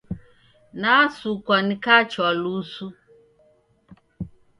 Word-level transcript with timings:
Nasukwa 0.81 1.55
nikachwa 1.67 2.27
lusu. 2.41 2.85